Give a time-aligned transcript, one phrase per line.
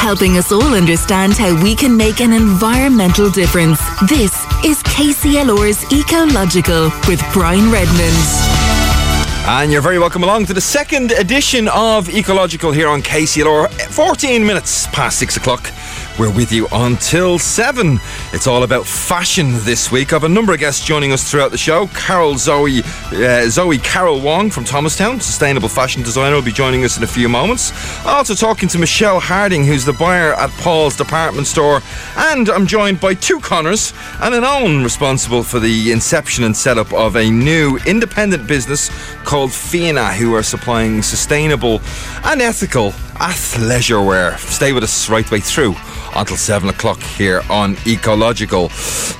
[0.00, 3.78] Helping us all understand how we can make an environmental difference.
[4.08, 4.32] This
[4.64, 8.16] is KCLR's Ecological with Brian Redmond.
[9.46, 13.70] And you're very welcome along to the second edition of Ecological here on KCLR.
[13.92, 15.70] 14 minutes past 6 o'clock.
[16.20, 17.98] We're with you until 7.
[18.34, 20.12] It's all about fashion this week.
[20.12, 21.86] I have a number of guests joining us throughout the show.
[21.94, 26.98] Carol Zoe, uh, Zoe Carol Wong from Thomastown, sustainable fashion designer, will be joining us
[26.98, 27.72] in a few moments.
[28.04, 31.80] Also talking to Michelle Harding, who's the buyer at Paul's department store.
[32.18, 36.92] And I'm joined by two Conors and an Eoin responsible for the inception and setup
[36.92, 38.90] of a new independent business
[39.24, 41.80] called Fianna, who are supplying sustainable
[42.24, 44.38] and ethical athleisure wear.
[44.38, 45.74] Stay with us right way through
[46.16, 48.70] until 7 o'clock here on Ecological.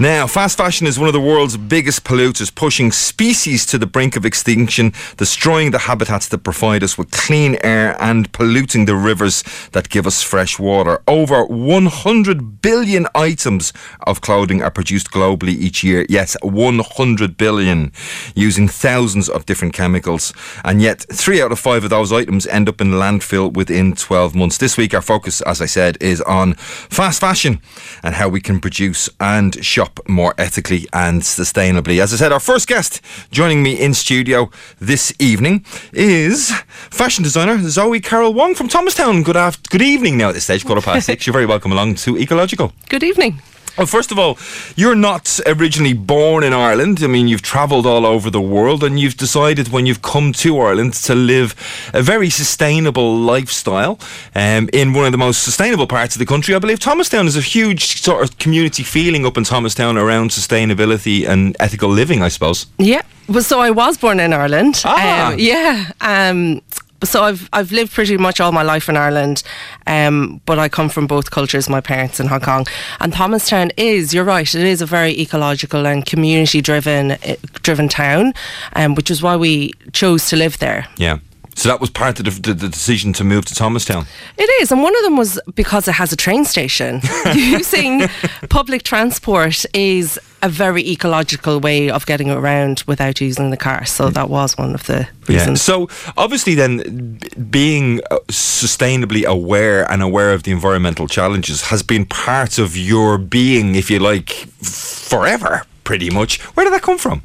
[0.00, 4.16] Now, fast fashion is one of the world's biggest polluters, pushing species to the brink
[4.16, 9.44] of extinction, destroying the habitats that provide us with clean air and polluting the rivers
[9.72, 11.02] that give us fresh water.
[11.06, 13.72] Over 100 billion items
[14.06, 16.06] of clothing are produced globally each year.
[16.08, 17.92] Yes, 100 billion,
[18.34, 20.32] using thousands of different chemicals.
[20.64, 24.34] And yet, three out of five of those items end up in landfill within 12
[24.34, 24.58] months.
[24.58, 27.60] This week, our focus, as I said, is on fast fashion
[28.02, 32.00] and how we can produce and shop more ethically and sustainably.
[32.02, 36.50] As I said, our first guest joining me in studio this evening is
[36.90, 39.22] fashion designer Zoe Carol Wong from Thomastown.
[39.22, 41.26] Good after, good evening now at this stage, quarter past six.
[41.26, 42.72] You're very welcome along to Ecological.
[42.88, 43.40] Good evening.
[43.80, 44.36] Well, first of all,
[44.76, 47.02] you're not originally born in Ireland.
[47.02, 50.60] I mean, you've travelled all over the world and you've decided when you've come to
[50.60, 51.54] Ireland to live
[51.94, 53.98] a very sustainable lifestyle
[54.34, 56.54] um, in one of the most sustainable parts of the country.
[56.54, 61.26] I believe Thomastown is a huge sort of community feeling up in Thomastown around sustainability
[61.26, 62.66] and ethical living, I suppose.
[62.76, 63.00] Yeah.
[63.30, 64.82] Well, so I was born in Ireland.
[64.84, 65.32] Ah.
[65.32, 65.92] Um, yeah.
[66.02, 66.60] Um,
[67.04, 69.42] so I've I've lived pretty much all my life in Ireland,
[69.86, 71.68] um, but I come from both cultures.
[71.68, 72.66] My parents in Hong Kong,
[73.00, 74.12] and Thomastown is.
[74.14, 74.54] You're right.
[74.54, 77.16] It is a very ecological and community driven
[77.62, 78.34] driven town,
[78.74, 80.86] um, which is why we chose to live there.
[80.96, 81.18] Yeah.
[81.60, 84.06] So that was part of the, the, the, decision to move to Thomastown.
[84.38, 87.02] It is, and one of them was because it has a train station.
[87.34, 88.08] Using
[88.48, 93.84] public transport is a very ecological way of getting around without using the car.
[93.84, 95.60] So that was one of the reasons.
[95.68, 95.86] Yeah.
[95.86, 102.06] So obviously, then being uh, sustainably aware and aware of the environmental challenges has been
[102.06, 104.30] part of your being, if you like,
[104.62, 106.40] forever, pretty much.
[106.56, 107.20] Where did that come from?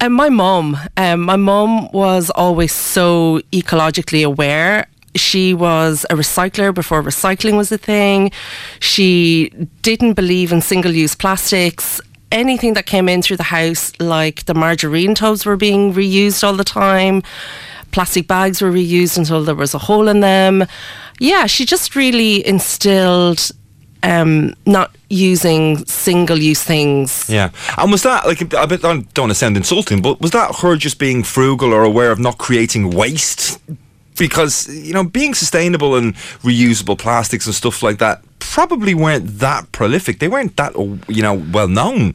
[0.00, 4.86] And my mom, um, my mom was always so ecologically aware.
[5.14, 8.30] She was a recycler before recycling was a thing.
[8.80, 12.00] She didn't believe in single use plastics.
[12.30, 16.54] Anything that came in through the house, like the margarine tubs, were being reused all
[16.54, 17.22] the time.
[17.92, 20.66] Plastic bags were reused until there was a hole in them.
[21.18, 23.50] Yeah, she just really instilled
[24.06, 27.28] um, not using single use things.
[27.28, 27.50] Yeah.
[27.76, 30.98] And was that, like, I don't want to sound insulting, but was that her just
[30.98, 33.60] being frugal or aware of not creating waste?
[34.16, 39.70] Because, you know, being sustainable and reusable plastics and stuff like that probably weren't that
[39.72, 40.20] prolific.
[40.20, 40.74] They weren't that,
[41.08, 42.14] you know, well known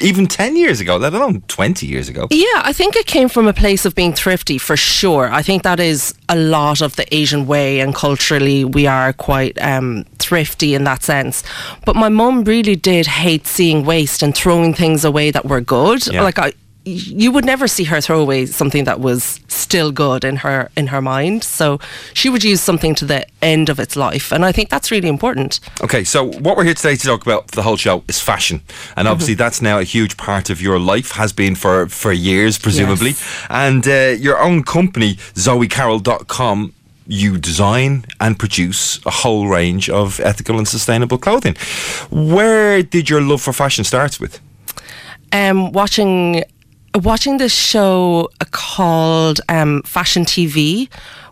[0.00, 2.26] even 10 years ago, let alone 20 years ago.
[2.30, 5.30] Yeah, I think it came from a place of being thrifty for sure.
[5.32, 9.60] I think that is a lot of the Asian way, and culturally, we are quite
[9.60, 11.42] um, thrifty in that sense.
[11.84, 16.06] But my mum really did hate seeing waste and throwing things away that were good.
[16.06, 16.22] Yeah.
[16.22, 16.52] Like, I,
[16.84, 20.88] you would never see her throw away something that was still good in her in
[20.88, 21.44] her mind.
[21.44, 21.78] So
[22.14, 25.08] she would use something to the end of its life, and I think that's really
[25.08, 25.60] important.
[25.82, 28.62] Okay, so what we're here today to talk about for the whole show is fashion,
[28.96, 29.38] and obviously mm-hmm.
[29.38, 33.46] that's now a huge part of your life, has been for for years, presumably, yes.
[33.50, 40.56] and uh, your own company, ZoeCarol.com you design and produce a whole range of ethical
[40.56, 41.56] and sustainable clothing.
[42.10, 44.40] Where did your love for fashion start with?
[45.32, 46.44] Um, watching
[46.94, 50.88] watching this show called um, Fashion TV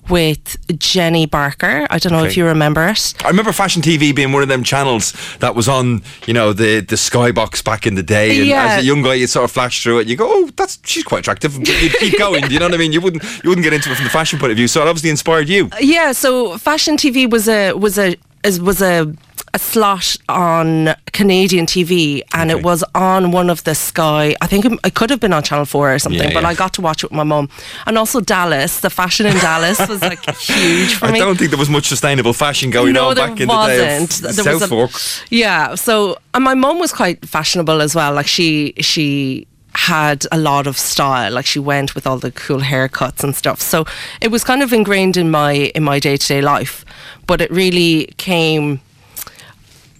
[0.09, 1.87] with Jeanne Beker.
[1.89, 2.29] I don't know okay.
[2.29, 3.15] if you remember it.
[3.25, 6.81] I remember Fashion TV being one of them channels that was on, you know, the
[6.81, 8.39] the skybox back in the day.
[8.39, 8.65] And yeah.
[8.65, 10.09] as a young guy, you sort of flash through it.
[10.09, 11.57] You go, oh, that's she's quite attractive.
[11.57, 12.51] You keep going.
[12.51, 12.93] you know what I mean?
[12.93, 14.69] You wouldn't you wouldn't get into it from the fashion point of view.
[14.69, 15.71] So it obviously inspired you.
[15.81, 16.13] Yeah.
[16.13, 18.17] So Fashion TV was a was a
[18.61, 19.15] was a
[19.53, 22.59] a slot on Canadian TV, and okay.
[22.59, 24.35] it was on one of the Sky.
[24.41, 26.75] I think it, could have been on Channel Four or something, yeah, but I got
[26.75, 27.49] to watch it with my mum.
[27.87, 31.21] And also Dallas, the fashion in Dallas was like huge for I me.
[31.21, 34.11] I don't think there was much sustainable fashion going no, on back in wasn't.
[34.11, 35.35] the day of there South was a.
[35.35, 38.13] Yeah, so and my mum was quite fashionable as well.
[38.13, 41.33] Like she she had a lot of style.
[41.33, 43.61] Like she went with all the cool haircuts and stuff.
[43.61, 43.85] So
[44.21, 46.85] it was kind of ingrained in my in my day to day life.
[47.27, 48.81] But it really came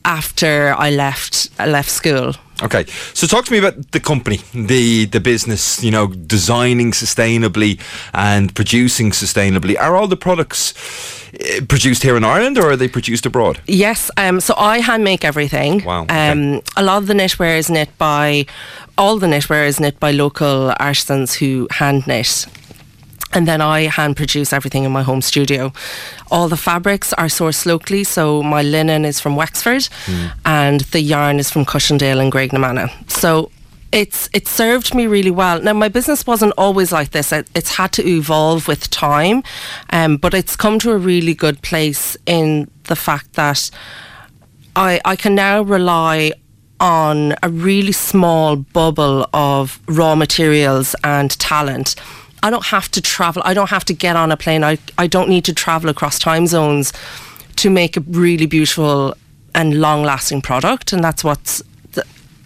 [0.05, 2.35] after I left I left school.
[2.63, 5.83] Okay, so talk to me about the company, the the business.
[5.83, 7.81] You know, designing sustainably
[8.13, 9.77] and producing sustainably.
[9.79, 10.75] Are all the products
[11.35, 13.61] uh, produced here in Ireland, or are they produced abroad?
[13.67, 15.85] Yes, um, so I hand make everything.
[15.85, 16.31] Wow, okay.
[16.31, 18.47] Um, a lot of the knitwear is knit by
[18.99, 22.47] all the knitwear is knit by local artisans who hand knit.
[23.33, 25.73] And then I hand produce everything in my home studio.
[26.31, 29.89] All the fabrics are sourced locally, so my linen is from Wexford
[30.45, 32.91] and the yarn is from Cushendale and Graignamanagh.
[33.11, 33.51] So
[33.93, 35.61] it's it served me really well.
[35.61, 37.33] Now my business wasn't always like this.
[37.33, 39.43] It, it's had to evolve with time,
[39.91, 43.71] um, but it's come to a really good place in the fact that
[44.77, 46.33] I I can now rely
[46.79, 51.95] on a really small bubble of raw materials and talent.
[52.43, 53.43] I don't have to travel.
[53.45, 54.65] I don't have to get on a plane.
[54.65, 56.93] I, I don't need to travel across time zones
[57.57, 59.15] to make a really beautiful
[59.55, 60.93] and long lasting product.
[60.93, 61.63] And that's what's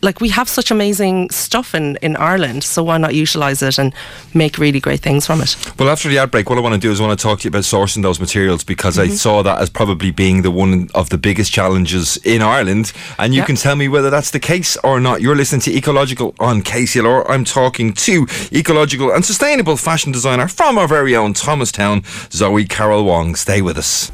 [0.04, 3.92] like we have such amazing stuff in, in Ireland, so why not utilise it and
[4.34, 5.56] make really great things from it?
[5.78, 7.44] Well, after the outbreak, what I want to do is I want to talk to
[7.44, 9.12] you about sourcing those materials because Mm-hmm.
[9.12, 12.92] I saw that as probably being the one of the biggest challenges in Ireland.
[13.18, 13.46] And you Yeah.
[13.46, 15.20] can tell me whether that's the case or not.
[15.22, 17.24] You're listening to Ecological on KCLR.
[17.30, 23.04] I'm talking to ecological and sustainable fashion designer from our very own Thomastown, Zoe Carol
[23.04, 23.34] Wong.
[23.36, 24.10] Stay with us.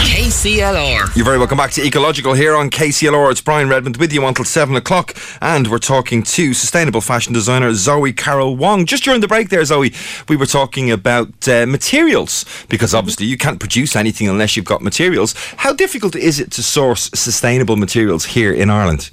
[0.00, 1.14] KCLR.
[1.14, 3.30] You're very welcome back to Ecological here on KCLR.
[3.30, 7.72] It's Brian Redmond with you until 7 o'clock, and we're talking to sustainable fashion designer
[7.74, 8.86] Zoe Carol Wong.
[8.86, 9.92] Just during the break there, Zoe,
[10.28, 14.82] we were talking about uh, materials, because obviously you can't produce anything unless you've got
[14.82, 15.32] materials.
[15.58, 19.10] How difficult is it to source sustainable materials here in Ireland?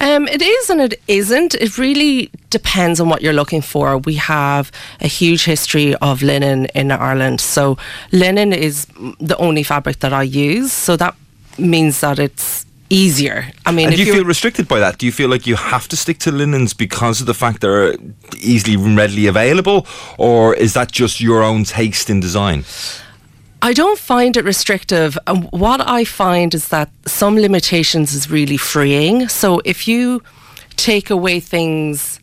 [0.00, 1.54] Um, it is and it isn't.
[1.54, 3.98] It really depends on what you're looking for.
[3.98, 7.40] We have a huge history of linen in Ireland.
[7.40, 7.76] So,
[8.10, 8.86] linen is
[9.20, 10.72] the only fabric that I use.
[10.72, 11.14] So, that
[11.58, 13.46] means that it's easier.
[13.66, 14.98] I mean, And if do you feel restricted by that?
[14.98, 17.94] Do you feel like you have to stick to linens because of the fact they're
[18.38, 19.86] easily and readily available,
[20.18, 22.64] or is that just your own taste in design?
[23.62, 25.18] I don't find it restrictive.
[25.26, 29.28] And what I find is that some limitations is really freeing.
[29.28, 30.22] So if you
[30.76, 32.20] take away things,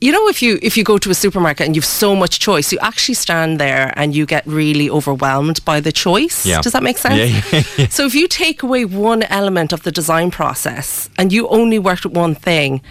[0.00, 2.72] you know, if you if you go to a supermarket and you've so much choice,
[2.72, 6.44] you actually stand there and you get really overwhelmed by the choice.
[6.44, 6.60] Yeah.
[6.60, 7.16] Does that make sense?
[7.16, 7.88] Yeah, yeah.
[7.88, 12.04] So if you take away one element of the design process and you only worked
[12.04, 12.82] with one thing,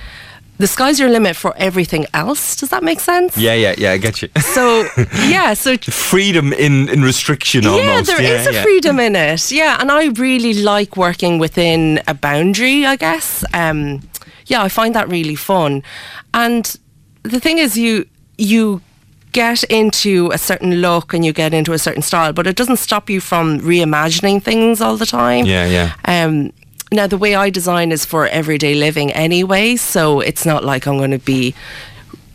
[0.58, 2.56] the sky's your limit for everything else.
[2.56, 3.38] Does that make sense?
[3.38, 4.30] Yeah, yeah, yeah, I get you.
[4.40, 4.88] So
[5.28, 8.10] yeah, so freedom in, in restriction Almost.
[8.10, 8.64] yeah, there is a yeah.
[8.64, 9.52] freedom in it.
[9.52, 12.86] Yeah, and I really like working within a boundary.
[12.86, 13.44] I guess.
[13.54, 14.02] Um,
[14.46, 15.84] yeah, I find that really fun.
[16.34, 16.76] And
[17.24, 18.06] the thing is, you
[18.38, 18.82] you
[19.32, 22.78] get into a certain look and you get into a certain style, but it doesn't
[22.78, 25.46] stop you from reimagining things all the time.
[25.46, 25.96] Yeah, yeah.
[26.06, 26.54] Um,
[26.94, 30.98] now the way I design is for everyday living anyway, so it's not like I'm
[30.98, 31.56] going to be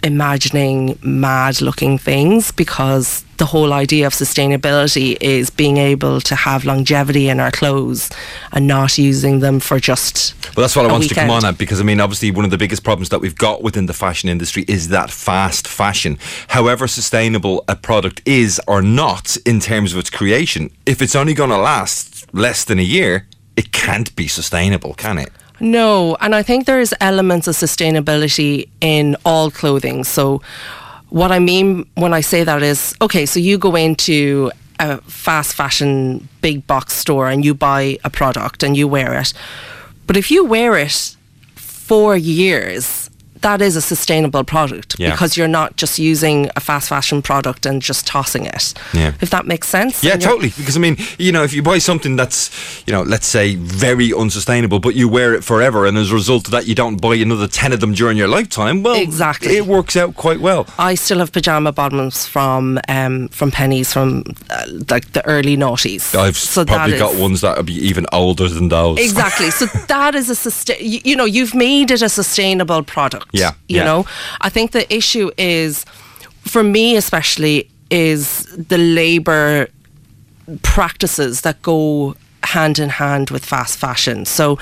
[0.02, 6.64] imagining mad looking things because the whole idea of sustainability is being able to have
[6.64, 8.10] longevity in our clothes
[8.52, 11.58] and not using them for just Well, that's what i wanted to come on at
[11.58, 14.28] because I mean, obviously, one of the biggest problems that we've got within the fashion
[14.28, 16.18] industry is that fast fashion.
[16.48, 21.34] However sustainable a product is or not in terms of its creation, if it's only
[21.34, 23.26] going to last less than a year,
[23.58, 25.32] it can't be sustainable, can it?
[25.58, 30.04] No, and I think there's elements of sustainability in all clothing.
[30.04, 30.40] So,
[31.08, 35.54] what I mean when I say that is okay, so you go into a fast
[35.54, 39.32] fashion big box store and you buy a product and you wear it.
[40.06, 41.16] But if you wear it
[41.56, 43.07] for years,
[43.42, 45.10] that is a sustainable product Yeah.
[45.10, 48.74] because you're not just using a fast fashion product and just tossing it.
[48.92, 49.12] Yeah.
[49.20, 50.02] If that makes sense.
[50.04, 50.50] Yeah, totally.
[50.56, 52.50] Because I mean, you know, if you buy something that's,
[52.86, 56.46] you know, let's say very unsustainable, but you wear it forever, and as a result
[56.46, 58.82] of that, you don't buy another ten of them during your lifetime.
[58.82, 59.56] Well, Exactly.
[59.56, 60.66] it works out quite well.
[60.78, 66.14] I still have pajama bottoms from um, from Penneys from uh, like the early noughties.
[66.14, 68.98] I've So probably got is- ones that would be even older than those.
[68.98, 69.50] Exactly.
[69.50, 70.78] So that is a sustain.
[70.80, 73.27] You, you know, you've made it a sustainable product.
[73.32, 73.84] Yeah, You yeah.
[73.84, 74.06] know,
[74.40, 75.84] I think the issue is,
[76.42, 79.68] for me especially, is the labour
[80.62, 84.24] practices that go hand in hand with fast fashion.
[84.24, 84.58] So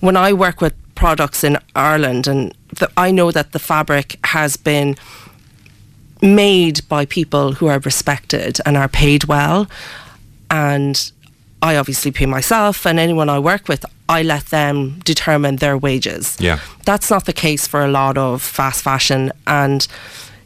[0.00, 4.56] when I work with products in Ireland, and the, I know that the fabric has
[4.56, 4.96] been
[6.22, 9.66] made by people who are respected and are paid well,
[10.50, 11.10] and
[11.62, 13.84] I obviously pay myself and anyone I work with.
[14.08, 16.36] I let them determine their wages.
[16.40, 16.58] Yeah.
[16.84, 19.86] That's not the case for a lot of fast fashion and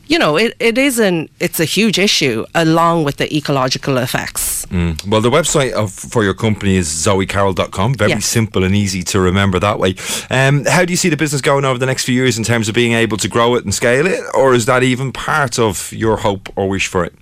[0.06, 4.64] you know, it, it is an it's a huge issue along with the ecological effects.
[4.66, 5.06] Mm.
[5.06, 7.94] Well, the website of, for your company is zoecarol.com.
[7.94, 8.24] Very Yes.
[8.24, 9.96] simple and easy to remember that way.
[10.30, 12.70] Um, how do you see the business going over the next few years in terms
[12.70, 14.20] of being able to grow it and scale it?
[14.34, 17.14] Or is that even part of your hope or wish for it?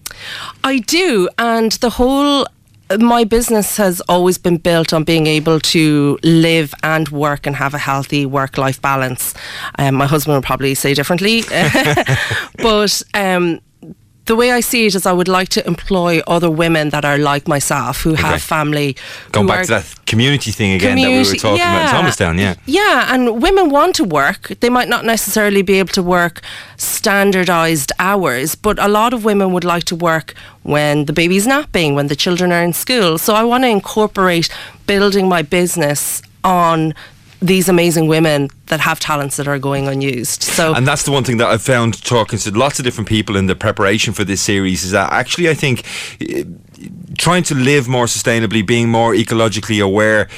[0.62, 2.46] I do, and the whole
[2.98, 7.74] my business has always been built on being able to live and work and have
[7.74, 9.34] a healthy work life balance.
[9.78, 11.42] Um, my husband would probably say differently,
[12.58, 13.60] but um,
[14.26, 17.18] the way I see it is I would like to employ other women that are
[17.18, 18.22] like myself who Okay.
[18.22, 18.96] have family.
[19.32, 22.38] Going back to that community thing again that we were community- talking about in Thomastown,
[22.38, 22.54] yeah.
[22.66, 24.52] Yeah, and women want to work.
[24.60, 26.40] They might not necessarily be able to work
[26.76, 31.94] standardized hours, but a lot of women would like to work when the baby's napping,
[31.94, 33.18] when the children are in school.
[33.18, 34.48] So I want to incorporate
[34.86, 36.94] building my business on
[37.40, 40.42] these amazing women that have talents that are going unused.
[40.42, 43.36] So And that's the one thing that I've found talking to lots of different people
[43.36, 45.84] in the preparation for this series is that actually I think
[46.20, 46.44] eh,
[47.18, 50.28] trying to live more sustainably, being more ecologically aware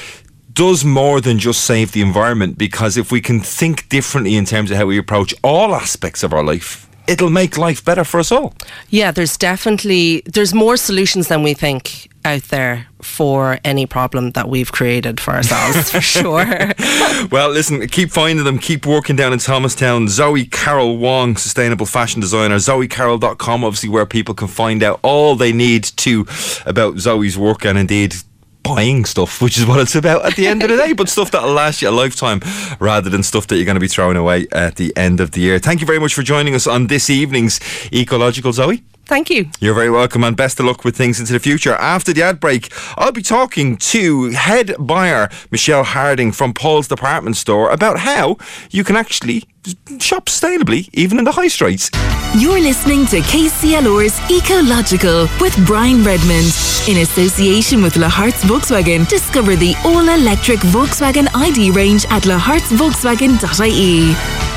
[0.53, 4.71] does more than just save the environment because if we can think differently in terms
[4.71, 8.31] of how we approach all aspects of our life, it'll make life better for us
[8.31, 8.53] all.
[8.89, 14.49] yeah, there's definitely there's more solutions than we think out there for any problem that
[14.49, 16.73] we've created for ourselves for sure.
[17.31, 20.07] Well, listen, keep finding them, keep working down in Thomastown.
[20.07, 25.53] Zoe Carol Wong, sustainable fashion designer, zoecarol.com, obviously, where people can find out all they
[25.53, 26.25] need to
[26.65, 28.15] about Zoe's work and indeed
[28.63, 31.31] buying stuff, which is what it's about at the end of the day, but stuff
[31.31, 32.41] that'll last you a lifetime
[32.79, 35.41] rather than stuff that you're going to be throwing away at the end of the
[35.41, 35.59] year.
[35.59, 37.59] Thank you very much for joining us on this evening's
[37.91, 38.83] Ecological Zoe.
[39.09, 39.49] Thank you.
[39.59, 41.73] You're very welcome and best of luck with things into the future.
[41.73, 47.35] After the ad break, I'll be talking to head buyer Michelle Harding from Paul's Department
[47.35, 48.37] Store about how
[48.69, 49.45] you can actually
[49.99, 51.89] shop sustainably even in the high streets.
[52.37, 56.53] You're listening to KCLR's Ecological with Brian Redmond.
[56.87, 64.48] In association with Lahart's Volkswagen, discover the all-electric Volkswagen ID range at lahartsvolkswagen.ie.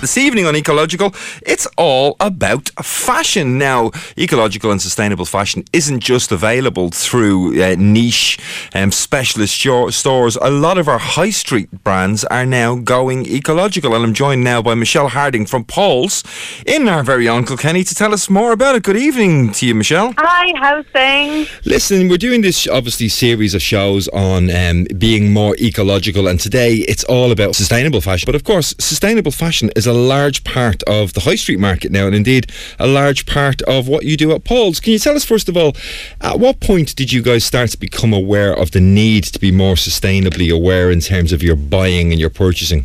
[0.00, 3.58] This evening on Ecological, it's all about fashion.
[3.58, 8.38] Now, ecological and sustainable fashion isn't just available through uh, niche
[8.74, 10.36] um, specialist sho- stores.
[10.36, 13.94] A lot of our high street brands are now going ecological.
[13.94, 16.24] And I'm joined now by Michelle Harding from Paul's
[16.64, 18.84] in our very own Kilkenny to tell us more about it.
[18.84, 20.14] Good evening to you, Michelle.
[20.16, 21.50] Hi, how's things?
[21.66, 26.76] Listen, we're doing this obviously series of shows on um, being more ecological, and today
[26.88, 28.24] it's all about sustainable fashion.
[28.24, 32.06] But of course, sustainable fashion is a large part of the high street market now,
[32.06, 34.78] and indeed a large part of what you do at Paul's.
[34.78, 35.76] Can you tell us, first of all,
[36.20, 39.50] at what point did you guys start to become aware of the need to be
[39.50, 42.84] more sustainably aware in terms of your buying and your purchasing?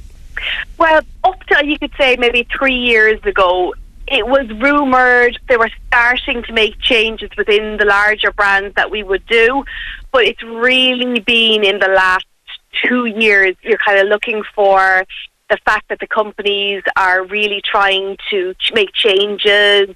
[0.80, 3.76] Well, up to you could say maybe three years ago,
[4.08, 9.04] it was rumoured they were starting to make changes within the larger brands that we
[9.04, 9.64] would do,
[10.12, 12.26] but it's really been in the last
[12.84, 15.06] two years you're kind of looking for
[15.50, 19.96] the fact that the companies are really trying to ch- make changes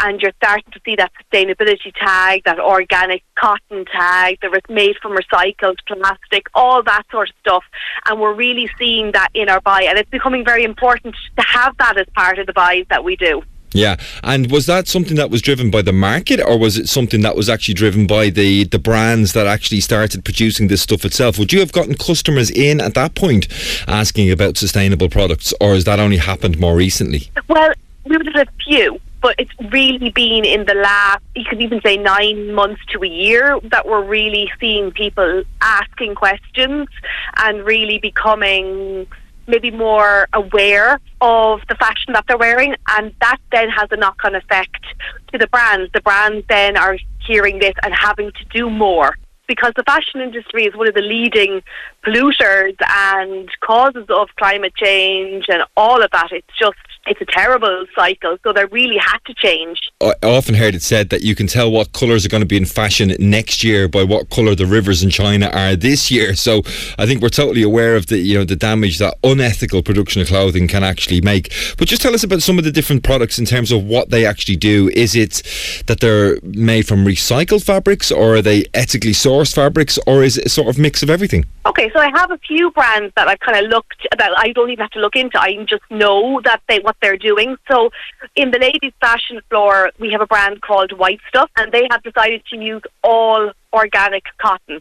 [0.00, 4.96] and you're starting to see that sustainability tag, that organic cotton tag, that was made
[5.00, 7.64] from recycled plastic, all that sort of stuff.
[8.06, 9.82] And we're really seeing that in our buy.
[9.82, 13.16] And it's becoming very important to have that as part of the buys that we
[13.16, 13.42] do.
[13.72, 17.20] Yeah, and was that something that was driven by the market, or was it something
[17.20, 21.38] that was actually driven by the the brands that actually started producing this stuff itself?
[21.38, 23.46] Would you have gotten customers in at that point
[23.86, 27.30] asking about sustainable products, or has that only happened more recently?
[27.48, 27.72] Well,
[28.04, 31.82] we would have a few, but it's really been in the last, you could even
[31.82, 36.88] say nine months to a year, that we're really seeing people asking questions
[37.36, 39.06] and really becoming
[39.48, 42.76] maybe more aware of the fashion that they're wearing.
[42.96, 44.84] And that then has a knock on effect
[45.32, 45.90] to the brands.
[45.92, 49.16] The brands then are hearing this and having to do more.
[49.46, 51.62] Because the fashion industry is one of the leading
[52.04, 56.28] polluters and causes of climate change and all of that.
[56.32, 56.76] It's just,
[57.06, 58.36] it's a terrible cycle.
[58.42, 59.90] So they really had to change.
[60.00, 62.56] I often heard it said that you can tell what colours are going to be
[62.56, 66.34] in fashion next year by what colour the rivers in China are this year.
[66.34, 66.62] So
[66.98, 70.28] I think we're totally aware of the you know the damage that unethical production of
[70.28, 71.52] clothing can actually make.
[71.76, 74.24] But just tell us about some of the different products in terms of what they
[74.24, 74.90] actually do.
[74.94, 75.42] Is it
[75.86, 80.46] that they're made from recycled fabrics, or are they ethically sourced fabrics, or is it
[80.46, 81.44] a sort of mix of everything?
[81.68, 84.70] Okay, so I have a few brands that I've kind of looked that I don't
[84.70, 85.38] even have to look into.
[85.38, 87.56] I just know that they what they're doing.
[87.70, 87.90] So
[88.34, 92.02] in the ladies' fashion floor, we have a brand called White Stuff, and they have
[92.02, 94.80] decided to use all organic cotton.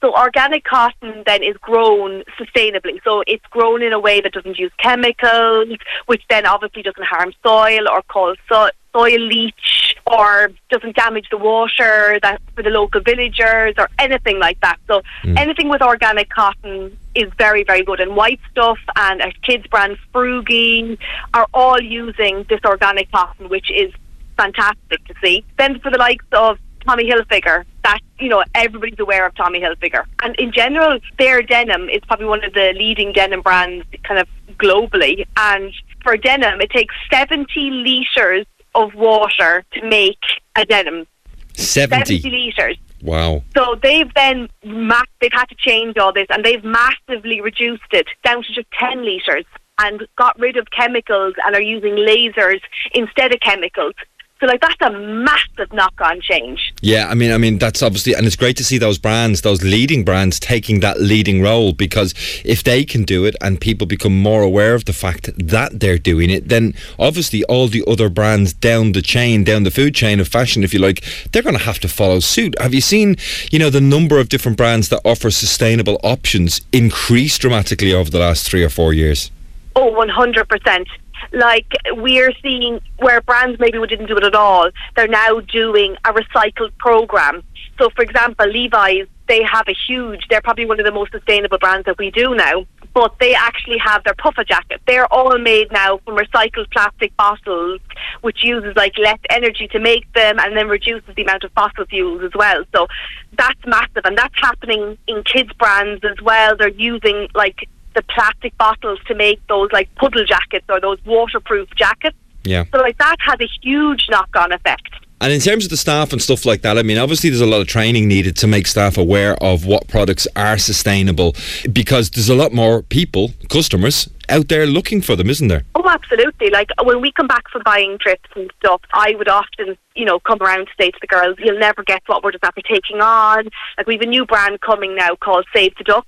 [0.00, 3.00] So organic cotton then is grown sustainably.
[3.02, 5.76] So it's grown in a way that doesn't use chemicals,
[6.06, 11.36] which then obviously doesn't harm soil or cause so- soil leach or doesn't damage the
[11.36, 14.78] water that for the local villagers or anything like that.
[14.86, 15.38] So mm.
[15.38, 18.00] anything with organic cotton is very, very good.
[18.00, 20.98] And White Stuff and our kids brand Frugi
[21.34, 23.92] are all using this organic cotton, which is
[24.36, 25.44] fantastic to see.
[25.58, 30.04] Then for the likes of Tommy Hilfiger, that you know everybody's aware of Tommy Hilfiger,
[30.22, 34.28] and in general, their denim is probably one of the leading denim brands, kind of
[34.56, 35.26] globally.
[35.36, 35.72] And
[36.02, 38.46] for denim, it takes seventy liters
[38.78, 40.22] of water to make
[40.56, 41.06] a denim.
[41.54, 42.20] 70.
[42.20, 42.76] Seventy liters.
[43.02, 43.42] Wow.
[43.56, 48.06] So they've then ma- they've had to change all this, and they've massively reduced it
[48.24, 49.44] down to just ten liters,
[49.80, 52.60] and got rid of chemicals and are using lasers
[52.94, 53.94] instead of chemicals.
[54.40, 56.72] So like that's a massive knock-on change.
[56.80, 59.64] Yeah, I mean, I mean that's obviously, and it's great to see those brands, those
[59.64, 62.14] leading brands, taking that leading role because
[62.44, 65.98] if they can do it and people become more aware of the fact that they're
[65.98, 70.20] doing it, then obviously all the other brands down the chain, down the food chain
[70.20, 72.54] of fashion, if you like, they're going to have to follow suit.
[72.60, 73.16] Have you seen,
[73.50, 78.20] you know, the number of different brands that offer sustainable options increase dramatically over the
[78.20, 79.32] last three or four years?
[79.74, 80.86] Oh, 100%.
[81.32, 86.12] Like we're seeing where brands maybe didn't do it at all, they're now doing a
[86.12, 87.42] recycled program.
[87.78, 91.58] So, for example, Levi's, they have a huge, they're probably one of the most sustainable
[91.58, 94.82] brands that we do now, but they actually have their puffer jackets.
[94.86, 97.80] They're all made now from recycled plastic bottles,
[98.22, 101.84] which uses like less energy to make them and then reduces the amount of fossil
[101.86, 102.64] fuels as well.
[102.74, 102.88] So
[103.36, 106.56] that's massive and that's happening in kids' brands as well.
[106.56, 107.68] They're using like
[107.98, 112.16] the plastic bottles to make those like puddle jackets or those waterproof jackets.
[112.44, 112.64] Yeah.
[112.72, 114.88] So like that has a huge knock on effect.
[115.20, 117.46] And in terms of the staff and stuff like that, I mean, obviously there's a
[117.46, 121.34] lot of training needed to make staff aware of what products are sustainable
[121.72, 125.64] because there's a lot more people, customers, out there looking for them, isn't there?
[125.74, 126.50] Oh, absolutely.
[126.50, 130.20] Like when we come back from buying trips and stuff, I would often, you know,
[130.20, 133.00] come around to say to the girls, you'll never guess what we're just after taking
[133.00, 133.48] on.
[133.76, 136.06] Like we have a new brand coming now called Save the Duck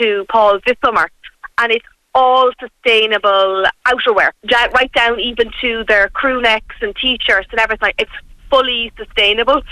[0.00, 1.10] to Paul's this summer.
[1.58, 4.30] And it's all sustainable outerwear,
[4.72, 7.92] right down even to their crew necks and t-shirts and everything.
[7.98, 8.10] It's
[8.50, 9.62] fully sustainable.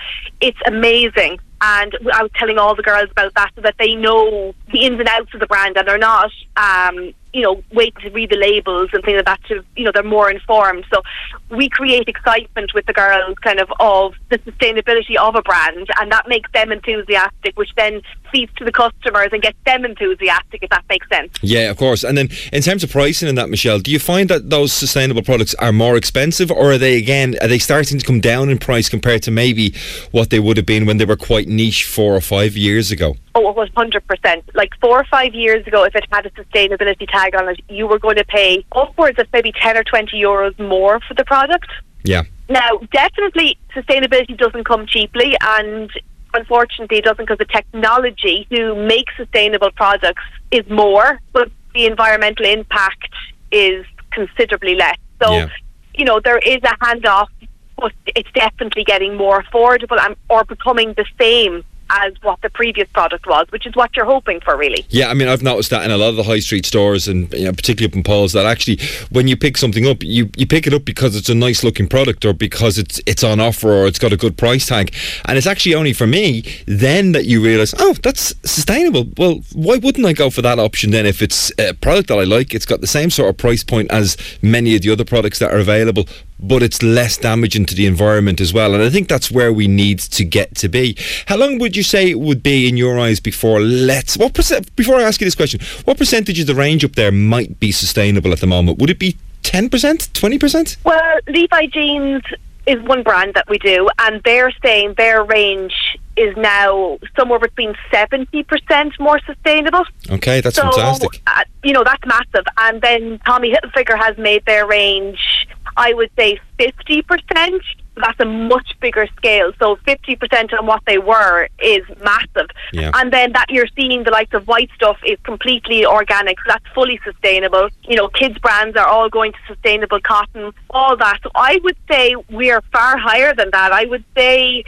[0.40, 1.38] It's amazing.
[1.60, 5.00] And I was telling all the girls about that so that they know the ins
[5.00, 8.36] and outs of the brand and they're not, um, you know, waiting to read the
[8.36, 10.84] labels and things like that to, you know, they're more informed.
[10.92, 11.02] So
[11.50, 16.12] we create excitement with the girls kind of of the sustainability of a brand and
[16.12, 20.70] that makes them enthusiastic, which then feeds to the customers and gets them enthusiastic, if
[20.70, 21.32] that makes sense.
[21.42, 22.04] Yeah, of course.
[22.04, 25.22] And then in terms of pricing and that, Michelle, do you find that those sustainable
[25.22, 28.58] products are more expensive or are they, again, are they starting to come down in
[28.58, 29.74] price compared to maybe
[30.12, 33.16] what they would have been when they were quite niche four or five years ago?
[33.34, 34.44] Oh, it was hundred percent.
[34.54, 37.86] Like four or five years ago, if it had a sustainability tag on it, you
[37.86, 41.68] were going to pay upwards of maybe ten or twenty euros more for the product.
[42.04, 42.22] Yeah.
[42.48, 45.90] Now, definitely, sustainability doesn't come cheaply, and
[46.34, 52.44] unfortunately, it doesn't because the technology to make sustainable products is more, but the environmental
[52.44, 53.08] impact
[53.50, 54.96] is considerably less.
[55.22, 55.48] So, Yeah.
[55.94, 57.28] you know, there is a handoff,
[57.76, 62.88] but it's definitely getting more affordable and or becoming the same as what the previous
[62.88, 64.86] product was, which is what you're hoping for, really.
[64.88, 67.32] Yeah, I mean, I've noticed that in a lot of the high street stores, and
[67.32, 68.78] you know, particularly up in Paul's, that actually,
[69.10, 71.86] when you pick something up, you, you pick it up because it's a nice looking
[71.86, 74.94] product, or because it's it's on offer, or it's got a good price tag,
[75.26, 79.06] and it's actually only for me then that you realise, oh, that's sustainable.
[79.16, 82.24] Well, why wouldn't I go for that option then if it's a product that I
[82.24, 82.54] like?
[82.54, 85.52] It's got the same sort of price point as many of the other products that
[85.52, 86.06] are available,
[86.38, 88.74] but it's less damaging to the environment as well.
[88.74, 90.96] And I think that's where we need to get to be.
[91.26, 94.74] How long would you say it would be in your eyes before let's what percent
[94.76, 97.72] before I ask you this question, what percentage of the range up there might be
[97.72, 98.78] sustainable at the moment?
[98.78, 100.76] Would it be ten percent, twenty percent?
[100.84, 102.22] Well, Levi Jeans
[102.66, 107.74] is one brand that we do, and they're saying their range is now somewhere between
[107.92, 109.84] 70% more sustainable.
[110.10, 111.20] Okay, that's so, fantastic.
[111.26, 112.46] Uh, you know, that's massive.
[112.58, 117.60] And then Tommy Hilfiger has made their range, I would say 50%.
[117.96, 119.52] That's a much bigger scale.
[119.58, 122.48] So 50% on what they were is massive.
[122.72, 122.90] Yeah.
[122.94, 126.38] And then that you're seeing the likes of white stuff is completely organic.
[126.40, 127.68] So that's fully sustainable.
[127.84, 131.20] You know, kids brands are all going to sustainable cotton, all that.
[131.22, 133.72] So I would say we are far higher than that.
[133.72, 134.64] I would say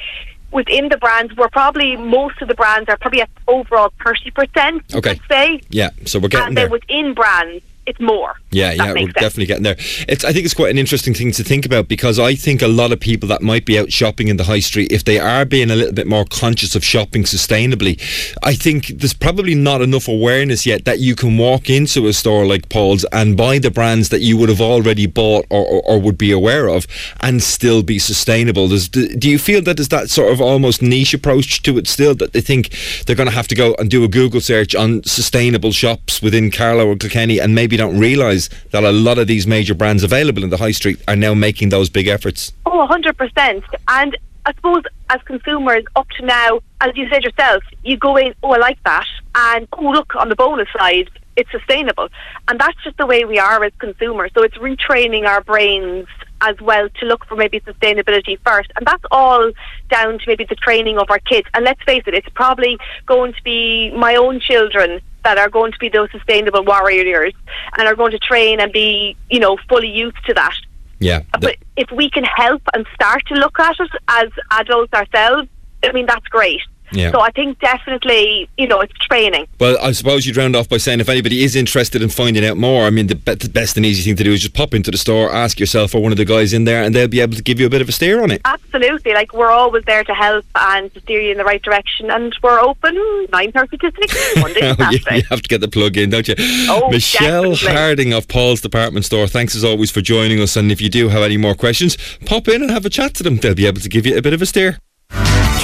[0.52, 4.82] within the brands, we're probably most of the brands are probably at overall thirty percent.
[4.94, 5.20] Okay.
[5.28, 5.60] Say.
[5.68, 6.64] Yeah, so we're getting and there.
[6.64, 8.34] then within brands, it's more.
[8.50, 9.12] Yeah, yeah, we're sense.
[9.14, 9.76] definitely getting there.
[10.08, 12.68] It's I think it's quite an interesting thing to think about because I think a
[12.68, 15.44] lot of people that might be out shopping in the high street, if they are
[15.44, 18.00] being a little bit more conscious of shopping sustainably,
[18.42, 22.44] I think there's probably not enough awareness yet that you can walk into a store
[22.44, 26.00] like Paul's and buy the brands that you would have already bought or, or, or
[26.00, 26.86] would be aware of
[27.20, 28.68] and still be sustainable.
[28.68, 32.14] Does, do you feel that there's that sort of almost niche approach to it still
[32.16, 32.74] that they think
[33.06, 36.50] they're going to have to go and do a Google search on sustainable shops within
[36.50, 40.42] Carlow or Kilkenny and maybe don't realise that a lot of these major brands available
[40.44, 42.52] in the high street are now making those big efforts?
[42.64, 43.64] Oh, 100%.
[43.88, 48.34] And I suppose as consumers, up to now, as you said yourself, you go in,
[48.42, 52.08] oh, I like that, and oh, look, on the bonus side, it's sustainable.
[52.48, 54.30] And that's just the way we are as consumers.
[54.34, 56.06] So it's retraining our brains
[56.40, 58.70] as well to look for maybe sustainability first.
[58.76, 59.50] And that's all
[59.90, 61.48] down to maybe the training of our kids.
[61.54, 65.72] And let's face it, it's probably going to be my own children that are going
[65.72, 67.34] to be those sustainable warriors
[67.76, 70.54] and are going to train and be, you know, fully used to that.
[71.00, 71.22] Yeah.
[71.40, 75.48] But if we can help and start to look at it as adults ourselves,
[75.82, 76.60] I mean, that's great.
[76.92, 77.10] Yeah.
[77.10, 79.46] So I think definitely, you know, it's training.
[79.58, 82.56] Well, I suppose you'd round off by saying if anybody is interested in finding out
[82.56, 84.74] more, I mean, the, be- the, best and easy thing to do is just pop
[84.74, 87.20] into the store, ask yourself or one of the guys in there, and they'll be
[87.20, 88.40] able to give you a bit of a steer on it.
[88.44, 89.12] Absolutely.
[89.14, 92.34] Like, we're always there to help and to steer you in the right direction, and
[92.42, 95.96] we're open 9.30 to 6 Monday to oh, you, you have to get the plug
[95.96, 96.34] in, don't you?
[96.68, 97.76] Oh, Michelle definitely.
[97.76, 100.56] Harding of Paul's Department Store, thanks as always for joining us.
[100.56, 101.96] And if you do have any more questions,
[102.26, 103.36] pop in and have a chat to them.
[103.36, 104.78] They'll be able to give you a bit of a steer.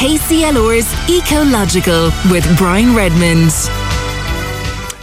[0.03, 3.53] KCLR's Ecological with Brian Redmond.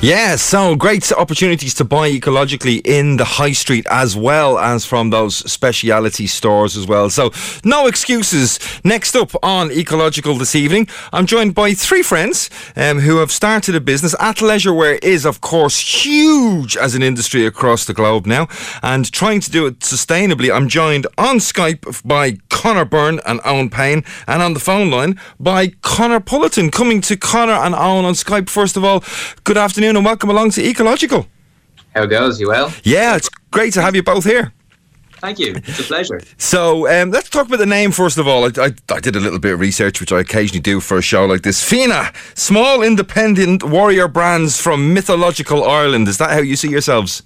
[0.02, 5.10] Yeah, so great opportunities to buy ecologically in the high street as well as from
[5.10, 7.10] those speciality stores as well.
[7.10, 7.32] So
[7.66, 8.62] no excuses.
[8.86, 13.76] Next up on Ecological this evening, I'm joined by three friends um, who have started
[13.76, 14.16] a business.
[14.16, 18.48] Athleisure wear is, of course, huge as an industry across the globe now,
[18.82, 20.50] and trying to do it sustainably.
[20.50, 25.20] I'm joined on Skype by Conor Byrne and Eoin Payne, and on the phone line
[25.42, 26.72] by Conor Pulliton.
[26.72, 28.48] Coming to Conor and Eoin on Skype.
[28.48, 29.04] First of all,
[29.44, 31.26] good afternoon afternoon and welcome along to Ecological.
[31.96, 32.40] How goes?
[32.40, 32.72] You well?
[32.84, 34.54] Yeah, it's great to have you both here.
[35.14, 35.56] Thank you.
[35.56, 36.22] It's a pleasure.
[36.38, 38.46] So um, let's talk about the name first of all.
[38.46, 41.02] I, I, I, did a little bit of research, which I occasionally do for a
[41.02, 41.64] show like this.
[41.64, 46.08] Fianna, small independent warrior brands from mythological Ireland.
[46.08, 47.24] Is that how you see yourselves?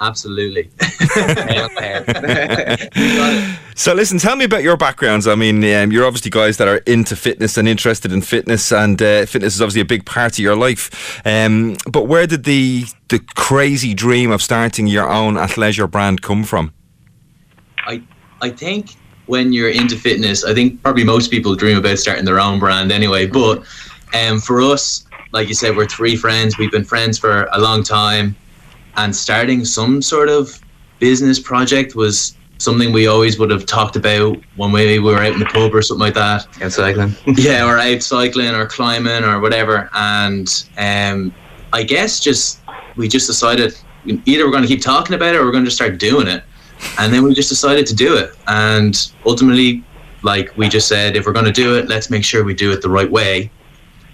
[0.00, 0.70] Absolutely.
[3.74, 5.26] so, listen, tell me about your backgrounds.
[5.26, 9.00] I mean, um, you're obviously guys that are into fitness and interested in fitness, and
[9.02, 11.20] uh, fitness is obviously a big part of your life.
[11.26, 16.44] Um, but where did the the crazy dream of starting your own athleisure brand come
[16.44, 16.72] from?
[17.86, 18.02] I
[18.40, 18.94] I think
[19.26, 22.90] when you're into fitness, I think probably most people dream about starting their own brand
[22.90, 23.26] anyway.
[23.26, 23.64] But
[24.14, 26.56] um, for us, like you said, we're three friends.
[26.56, 28.34] We've been friends for a long time
[28.96, 30.60] and starting some sort of
[30.98, 35.38] business project was something we always would have talked about when we were out in
[35.38, 36.46] the pub or something like that.
[36.62, 37.14] Out cycling.
[37.36, 39.88] yeah, or out cycling or climbing or whatever.
[39.94, 41.34] And um,
[41.72, 42.60] I guess just
[42.96, 43.74] we just decided
[44.04, 46.44] either we're going to keep talking about it or we're going to start doing it.
[46.98, 48.34] And then we just decided to do it.
[48.46, 49.84] And ultimately,
[50.22, 52.72] like we just said, if we're going to do it, let's make sure we do
[52.72, 53.50] it the right way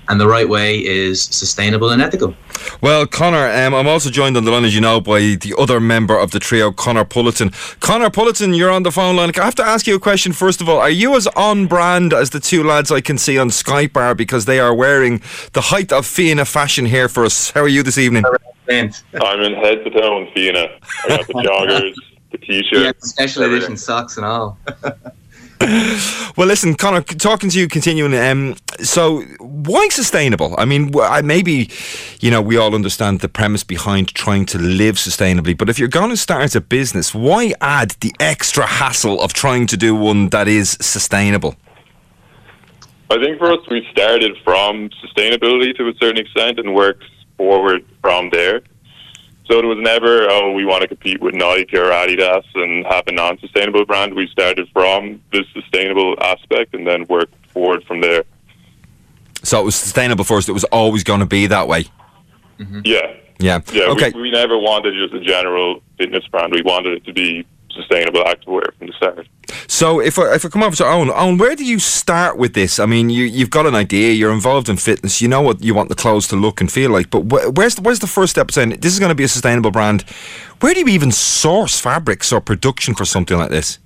[0.08, 2.34] and the right way is sustainable and ethical.
[2.80, 5.80] Well, Conor, um, I'm also joined on the line, as you know, by the other
[5.80, 7.50] member of the trio, Conor Pulliton.
[7.80, 9.30] Conor Pulliton, you're on the phone line.
[9.36, 10.78] I have to ask you a question first of all.
[10.78, 14.14] Are you as on brand as the two lads I can see on Skype are
[14.14, 15.20] because they are wearing
[15.52, 17.50] the height of Fianna fashion here for us?
[17.50, 18.24] How are you this evening?
[18.68, 20.68] I'm in head to toe in Fianna.
[21.04, 21.94] I got the joggers,
[22.32, 24.58] the t-shirt, yeah, special edition socks and all.
[25.60, 28.14] well, listen, Conor, talking to you, continuing.
[28.14, 30.54] Um, so, why sustainable?
[30.58, 30.92] I mean,
[31.24, 31.70] maybe,
[32.20, 35.88] you know, we all understand the premise behind trying to live sustainably, but if you're
[35.88, 40.28] going to start a business, why add the extra hassle of trying to do one
[40.28, 41.54] that is sustainable?
[43.08, 47.04] I think for us, we started from sustainability to a certain extent and worked
[47.38, 48.62] forward from there.
[49.48, 53.06] So it was never, oh, we want to compete with Nike or Adidas and have
[53.06, 54.14] a non-sustainable brand.
[54.14, 58.24] We started from the sustainable aspect and then worked forward from there.
[59.44, 60.48] So it was sustainable first.
[60.48, 61.84] It was always going to be that way.
[62.58, 62.80] Mm-hmm.
[62.84, 63.14] Yeah.
[63.38, 63.60] Yeah.
[63.72, 63.84] Yeah.
[63.84, 64.10] Okay.
[64.14, 66.52] We, we never wanted just a general fitness brand.
[66.52, 69.28] We wanted it to be sustainable activewear from the start.
[69.68, 72.54] So if I, if I come over to Eoin, Eoin, where do you start with
[72.54, 72.78] this?
[72.78, 75.74] I mean, you you've got an idea, you're involved in fitness, you know what you
[75.74, 78.30] want the clothes to look and feel like, but wh- where's the, where's the first
[78.30, 80.02] step saying this is going to be a sustainable brand?
[80.60, 83.78] Where do you even source fabrics or production for something like this?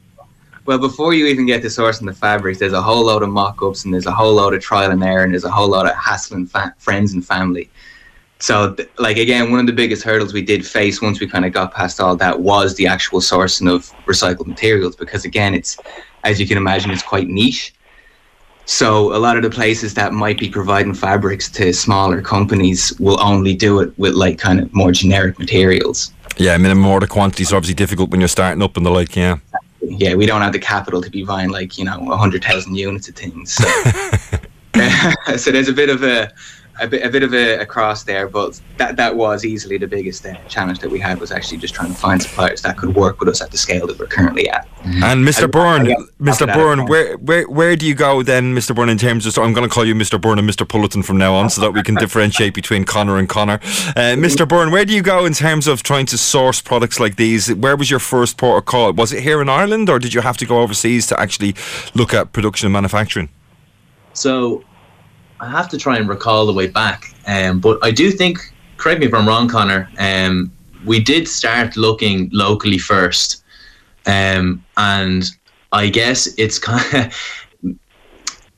[0.66, 3.84] Well, before you even get to sourcing the fabrics, there's a whole load of mock-ups
[3.84, 5.96] and there's a whole load of trial and error and there's a whole lot of
[5.96, 7.68] hassling fa- friends and family.
[8.40, 11.52] So, like again, one of the biggest hurdles we did face once we kind of
[11.52, 15.76] got past all that was the actual sourcing of recycled materials, because again, it's
[16.24, 17.74] as you can imagine, it's quite niche.
[18.64, 23.20] So a lot of the places that might be providing fabrics to smaller companies will
[23.20, 26.12] only do it with like kind of more generic materials.
[26.36, 28.90] Yeah, I minimum mean, order quantities are obviously difficult when you're starting up and the
[28.90, 29.16] like.
[29.16, 29.38] Yeah.
[29.82, 33.08] Yeah, we don't have the capital to be buying like you know hundred thousand units
[33.08, 33.52] of things.
[33.52, 33.64] So,
[35.36, 36.32] so there's a bit of a
[36.80, 39.86] a bit, a bit of a, a cross there, but that that was easily the
[39.86, 42.94] biggest uh, challenge that we had was actually just trying to find suppliers that could
[42.94, 44.66] work with us at the scale that we're currently at.
[44.84, 45.44] And Mr.
[45.44, 46.52] I- Byrne, I- Mr.
[46.52, 48.74] Byrne, where, where where do you go then, Mr.
[48.74, 49.32] Byrne, in terms of?
[49.32, 50.20] So I'm going to call you Mr.
[50.20, 50.66] Byrne and Mr.
[50.66, 53.60] Pulleton from now on, so that we can differentiate between Conor and Conor.
[53.62, 54.48] Uh, Mr.
[54.48, 57.52] Byrne, where do you go in terms of trying to source products like these?
[57.54, 58.92] Where was your first port of call?
[58.92, 61.54] Was it here in Ireland, or did you have to go overseas to actually
[61.94, 63.28] look at production and manufacturing?
[64.12, 64.64] So
[65.40, 68.38] I have to try and recall the way back, um, but I do think,
[68.76, 69.88] correct me if I'm wrong, Conor.
[69.98, 70.52] Um,
[70.84, 73.42] we did start looking locally first,
[74.06, 75.24] um, and
[75.72, 77.14] I guess it's kind of.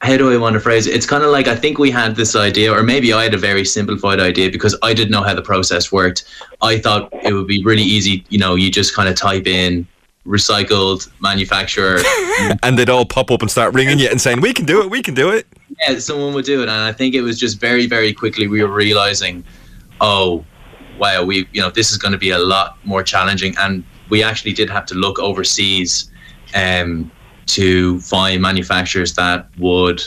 [0.00, 0.96] How do I want to phrase it?
[0.96, 3.38] It's kind of like I think we had this idea, or maybe I had a
[3.38, 6.24] very simplified idea because I didn't know how the process worked.
[6.60, 8.24] I thought it would be really easy.
[8.28, 9.86] You know, you just kind of type in
[10.26, 11.98] recycled manufacturer
[12.62, 14.90] And they'd all pop up and start ringing you and saying, "We can do it.
[14.90, 15.46] We can do it."
[15.80, 18.62] Yeah, someone would do it, and I think it was just very, very quickly we
[18.62, 19.44] were realizing,
[20.00, 20.44] oh,
[20.98, 24.22] wow, we you know this is going to be a lot more challenging, and we
[24.22, 26.11] actually did have to look overseas,
[26.54, 27.11] um,
[27.46, 30.02] to find manufacturers that would,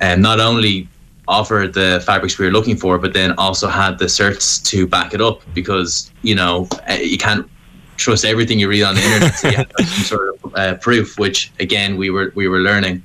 [0.00, 0.88] um, not only
[1.28, 5.14] offer the fabrics we were looking for, but then also had the certs to back
[5.14, 7.48] it up, because you know uh, you can't
[7.96, 10.74] trust everything you read on the internet, so you to have some sort of uh,
[10.76, 13.02] proof, which again we were we were learning.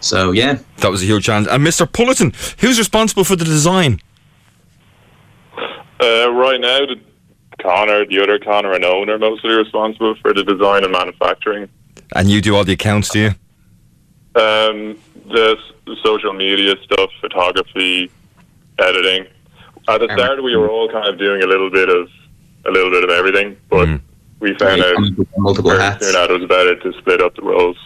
[0.00, 1.48] So yeah, That was a huge challenge.
[1.50, 1.90] And Mr.
[1.90, 4.00] Pulleton, who's responsible for the design?
[6.00, 7.00] Uh, right now, the
[7.62, 11.68] Conor, the other Conor and Eoin are mostly responsible for the design and manufacturing.
[12.14, 13.28] And you do all the accounts, do you?
[14.40, 15.56] Um, the,
[16.04, 18.10] social media stuff, photography,
[18.78, 19.24] editing.
[19.88, 22.08] At the start, we were all kind of doing a little bit of
[22.66, 24.00] a little bit of everything, but Mhm.
[24.40, 24.96] we found out
[25.38, 26.04] multiple hats.
[26.04, 27.76] soon that it was better to split up the roles.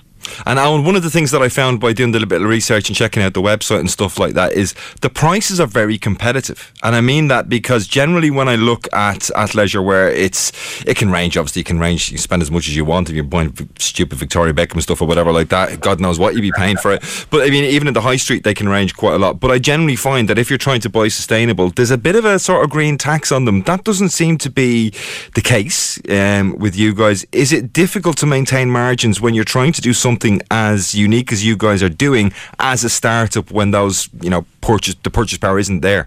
[0.47, 2.49] And Alan, one of the things that I found by doing a little bit of
[2.49, 5.99] research and checking out the website and stuff like that is the prices are very
[5.99, 6.73] competitive.
[6.83, 10.53] And I mean that because generally when I look at athleisure wear, it's
[10.87, 11.37] it can range.
[11.37, 12.11] Obviously, it can range.
[12.11, 15.09] You spend as much as you want if you're buying stupid Victoria Beckham stuff or
[15.09, 15.81] whatever like that.
[15.81, 17.27] God knows what you'd be paying for it.
[17.31, 19.41] But I mean, even in the high street, they can range quite a lot.
[19.41, 22.25] But I generally find that if you're trying to buy sustainable, there's a bit of
[22.25, 23.63] a sort of green tax on them.
[23.63, 24.93] That doesn't seem to be
[25.35, 27.27] the case um, with you guys.
[27.33, 30.20] Is it difficult to maintain margins when you're trying to do something
[30.51, 34.97] as unique as you guys are doing as a startup when those, you know, purchase
[35.03, 36.07] the purchase power isn't there?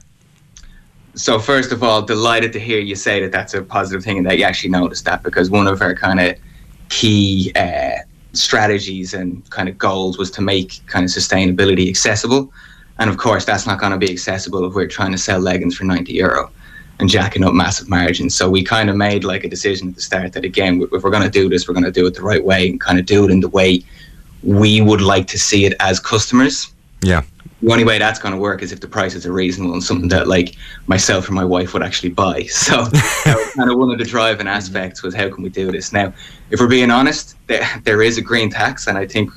[1.15, 4.25] So first of all, delighted to hear you say that that's a positive thing and
[4.25, 6.35] that you actually noticed that because one of our kind of
[6.89, 7.97] key uh,
[8.33, 12.51] strategies and kind of goals was to make kind of sustainability accessible,
[12.97, 15.75] and of course that's not going to be accessible if we're trying to sell leggings
[15.77, 16.51] for ninety euro
[16.99, 18.35] and jacking up massive margins.
[18.35, 21.11] So we kind of made like a decision at the start that again, if we're
[21.11, 23.05] going to do this, we're going to do it the right way and kind of
[23.05, 23.83] do it in the way
[24.43, 27.21] we would like to see it as customers Yeah.
[27.61, 30.09] the only way that's going to work is if the prices are reasonable and something
[30.09, 30.55] that like
[30.87, 32.43] myself or my wife would actually buy.
[32.49, 32.85] So
[33.55, 35.93] kind of one of the driving aspects was how can we do this?
[35.93, 36.13] Now,
[36.51, 39.31] if we're being honest, there, there is a green tax, and I think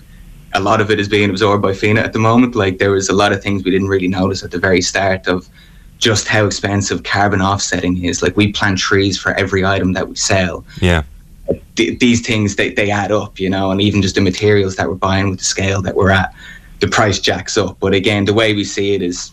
[0.54, 2.54] a lot of it is being absorbed by Fianna at the moment.
[2.56, 5.26] Like there was a lot of things we didn't really notice at the very start
[5.28, 5.48] of
[5.98, 8.22] just how expensive carbon offsetting is.
[8.22, 10.64] Like we plant trees for every item that we sell.
[10.80, 11.02] Yeah.
[11.76, 14.88] Th- these things they, they add up, you know, and even just the materials that
[14.88, 16.34] we're buying with the scale that we're at,
[16.80, 17.78] the price jacks up.
[17.80, 19.32] But again, the way we see it is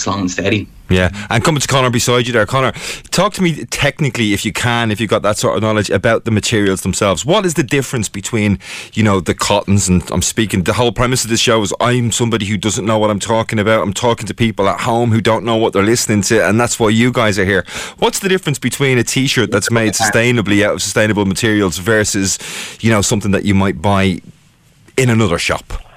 [0.00, 0.68] slow and steady.
[0.90, 2.72] Yeah, and coming to Conor beside you there, Conor,
[3.10, 6.24] talk to me technically, if you can, if you've got that sort of knowledge about
[6.24, 7.26] the materials themselves.
[7.26, 8.58] What is the difference between,
[8.94, 12.10] you know, the cottons and I'm speaking, the whole premise of this show is I'm
[12.10, 13.82] somebody who doesn't know what I'm talking about.
[13.82, 16.80] I'm talking to people at home who don't know what they're listening to, and that's
[16.80, 17.66] why you guys are here.
[17.98, 22.38] What's the difference between a t shirt that's made sustainably out of sustainable materials versus,
[22.80, 24.20] you know, something that you might buy
[24.96, 25.87] in another shop?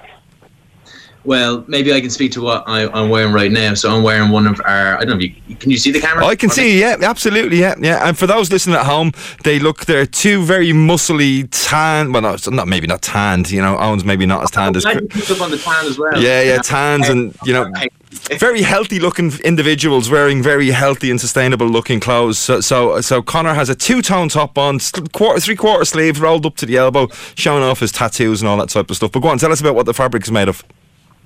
[1.23, 3.75] Well, maybe I can speak to what I, I'm wearing right now.
[3.75, 4.97] So I'm wearing one of our.
[4.97, 6.25] I don't know if you can you see the camera.
[6.25, 8.07] I can see, yeah, absolutely, yeah, yeah.
[8.07, 9.11] And for those listening at home,
[9.43, 12.11] they look they're two very muscly, tan.
[12.11, 13.51] Well, no, not maybe not tanned.
[13.51, 14.85] You know, Eoin's maybe not as tanned as.
[14.85, 16.19] I can pick up on the tan as well.
[16.19, 17.71] Yeah, yeah, tans and you know,
[18.39, 22.37] very healthy looking individuals wearing very healthy and sustainable looking clothes.
[22.39, 24.79] So, so, so Conor has a two tone top on,
[25.13, 28.57] quarter, three quarter sleeve rolled up to the elbow, showing off his tattoos and all
[28.57, 29.11] that type of stuff.
[29.11, 30.63] But go on, tell us about what the fabric is made of.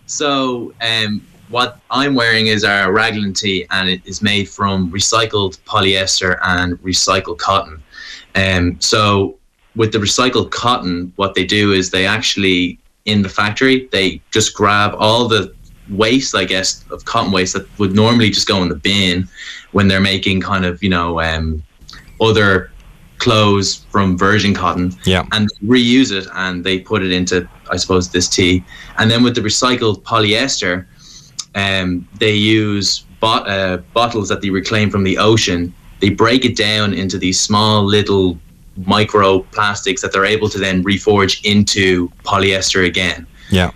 [0.05, 5.59] So um, what I'm wearing is our Raglan tee, and it is made from recycled
[5.59, 7.81] polyester and recycled cotton.
[8.35, 9.37] Um, so
[9.75, 14.55] with the recycled cotton, what they do is they actually in the factory they just
[14.55, 15.53] grab all the
[15.89, 19.27] waste, I guess, of cotton waste that would normally just go in the bin
[19.71, 21.61] when they're making kind of you know um,
[22.19, 22.71] other
[23.17, 25.25] clothes from virgin cotton Yeah.
[25.31, 28.63] and reuse it and they put it into I suppose this tee
[28.97, 30.85] and then with the recycled polyester
[31.55, 36.55] um, they use bot- uh, bottles that they reclaim from the ocean they break it
[36.57, 38.37] down into these small little
[38.85, 43.71] micro plastics that they're able to then reforge into polyester again Yeah.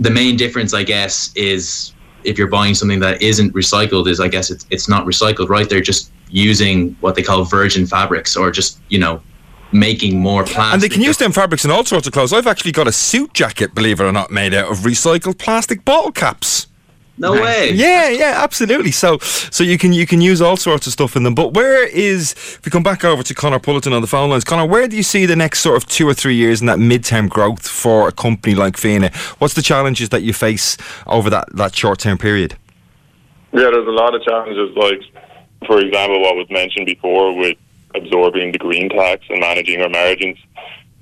[0.00, 1.92] the main difference, I guess, is
[2.24, 5.68] if you're buying something that isn't recycled, is I guess it's it's not recycled, right?
[5.68, 9.22] They're just using what they call virgin fabrics, or just you know
[9.72, 10.72] making more plastic.
[10.74, 12.32] And they can use them fabrics in all sorts of clothes.
[12.32, 15.84] I've actually got a suit jacket, believe it or not, made out of recycled plastic
[15.84, 16.66] bottle caps.
[17.18, 17.72] No way.
[17.74, 18.92] Yeah, yeah, absolutely.
[18.92, 21.34] So, so you can you can use all sorts of stuff in them.
[21.34, 24.42] But where is if we come back over to Conor Pulleton on the phone lines,
[24.42, 26.78] Conor, where do you see the next sort of two or three years in that
[26.78, 29.10] mid-term growth for a company like Fianna?
[29.38, 32.56] What's the challenges that you face over that that short-term period?
[33.52, 35.02] Yeah, there's a lot of challenges, like,
[35.66, 37.56] for example, what was mentioned before with
[37.94, 40.38] absorbing the green tax and managing our margins.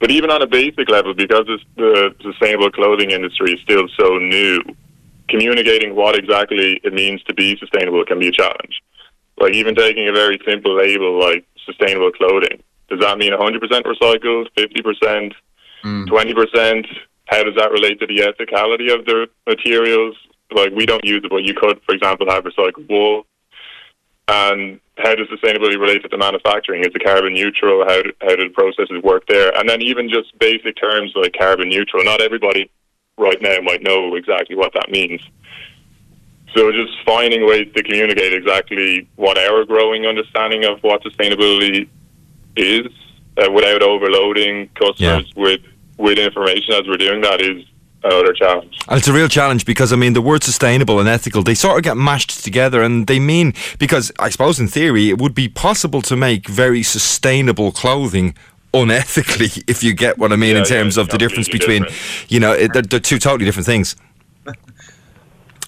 [0.00, 4.62] But even on a basic level, because the sustainable clothing industry is still so new,
[5.28, 8.80] communicating what exactly it means to be sustainable can be a challenge.
[9.38, 14.48] Like, even taking a very simple label like sustainable clothing, does that mean 100% recycled,
[14.56, 15.32] 50%,
[15.84, 16.06] 20%?
[16.08, 16.86] Mm.
[17.26, 20.16] How does that relate to the ethicality of the materials?
[20.50, 23.26] Like, we don't use it, but you could, for example, have recycled wool.
[24.28, 26.82] And how does sustainability relate to the manufacturing?
[26.82, 27.84] Is it carbon neutral?
[27.86, 29.56] How do, how do the processes work there?
[29.56, 32.04] And then even just basic terms like carbon neutral.
[32.04, 32.70] Not everybody
[33.16, 35.20] right now might know exactly what that means.
[36.54, 41.88] So just finding ways to communicate exactly what our growing understanding of what sustainability
[42.56, 42.86] is
[43.36, 45.60] uh, without overloading customers with
[45.98, 47.64] with information as we're doing that is
[48.12, 48.76] another challenge.
[48.88, 51.76] And it's a real challenge because I mean the word sustainable and ethical they sort
[51.78, 55.48] of get mashed together and they mean because I suppose in theory it would be
[55.48, 58.34] possible to make very sustainable clothing
[58.74, 61.82] unethically if you get what I mean Yeah, in yeah, terms of the difference between
[61.82, 62.30] different.
[62.30, 63.96] you know it, they're, they're two totally different things.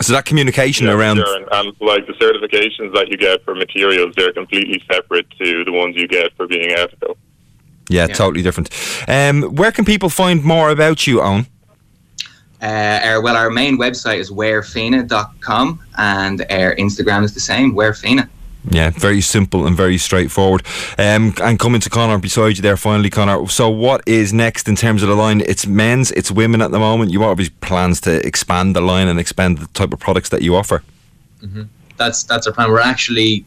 [0.02, 1.36] So that communication Yeah, around sure.
[1.36, 5.72] and, and like the certifications that you get for materials, they're completely separate to the
[5.72, 7.18] ones you get for being ethical.
[7.90, 8.70] yeah, totally different.
[9.08, 11.48] Um, where can people find more about you, Eoin?
[12.62, 18.28] Uh, our, well, our main website is wearfianna.com and our Instagram is the same, wearfina.
[18.68, 20.62] Yeah, very simple and very straightforward.
[20.98, 23.48] Um, and coming to Conor beside you there, finally, Conor.
[23.48, 25.40] So, what is next in terms of the line?
[25.40, 27.10] It's men's, it's women at the moment.
[27.10, 30.56] You obviously plans to expand the line and expand the type of products that you
[30.56, 30.82] offer.
[31.96, 32.70] that's that's our plan.
[32.70, 33.46] We're actually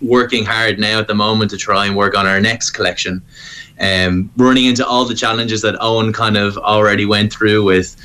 [0.00, 3.22] working hard now at the moment to try and work on our next collection.
[3.80, 7.96] Um, running into all the challenges that Eoin kind of already went through with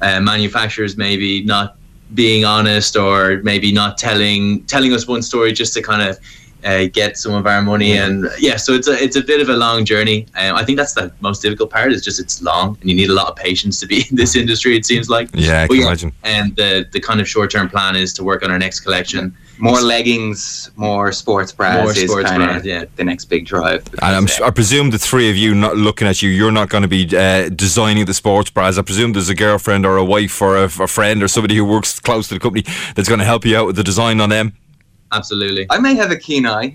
[0.00, 1.76] uh, manufacturers maybe not
[2.14, 6.18] being honest or maybe not telling telling us one story just to kind of
[6.64, 7.96] uh, get some of our money.
[7.96, 10.26] And yeah so it's a it's a bit of a long journey.
[10.36, 13.10] Um, I think that's the most difficult part is just it's long and you need
[13.10, 15.28] a lot of patience to be in this industry it seems like.
[15.34, 16.12] Yeah, I can imagine.
[16.22, 19.34] and the the kind of short term plan is to work on our next collection
[19.58, 22.84] More leggings, more sports bras More is sports kind bras, of yeah.
[22.96, 23.86] the next big drive.
[24.02, 26.82] And I'm, I presume the three of you, not looking at you, you're not going
[26.82, 28.78] to be uh, designing the sports bras.
[28.78, 31.64] I presume there's a girlfriend or a wife or a, a friend or somebody who
[31.64, 32.64] works close to the company
[32.94, 34.54] that's going to help you out with the design on them.
[35.12, 36.72] absolutely I may have a keen eye.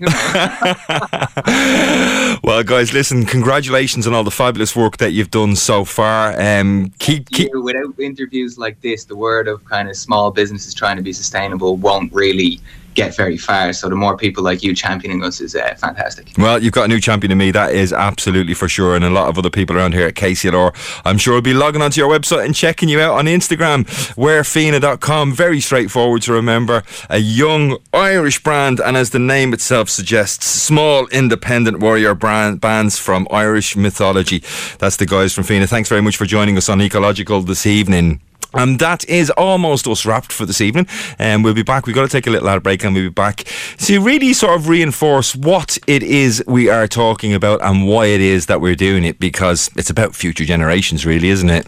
[2.42, 6.40] Well, guys, listen, congratulations on all the fabulous work that you've done so far.
[6.40, 10.96] Um, keep, keep, without interviews like this, the word of kind of small businesses trying
[10.96, 12.58] to be sustainable won't really
[12.94, 13.72] get very far.
[13.72, 16.32] So the more people like you championing us is uh, fantastic.
[16.36, 18.96] Well, you've got a new champion in me, that is absolutely for sure.
[18.96, 21.82] And a lot of other people around here at KCLR, I'm sure, will be logging
[21.82, 25.32] onto your website and checking you out on Instagram, wearfianna.com.
[25.32, 26.82] Very straightforward to remember.
[27.08, 32.98] A young Irish brand, and as the name itself suggests, small independent warrior brand, bands
[32.98, 34.42] from Irish mythology.
[34.78, 35.66] That's the guys from Fianna.
[35.66, 38.20] Thanks very much for joining us on Ecological this evening.
[38.54, 40.86] And that is almost us wrapped for this evening.
[41.18, 41.86] And we'll be back.
[41.86, 43.44] We've got to take a little ad break and we'll be back
[43.78, 48.20] to really sort of reinforce what it is we are talking about and why it
[48.20, 51.66] is that we're doing it because it's about future generations, really, isn't it?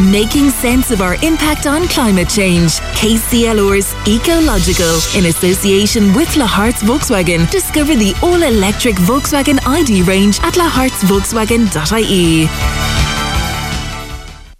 [0.00, 2.72] Making sense of our impact on climate change.
[2.96, 4.98] KCLR's Ecological.
[5.14, 7.50] In association with La Lahart's Volkswagen.
[7.50, 13.09] Discover the all electric Volkswagen ID range at lahartsvolkswagen.ie.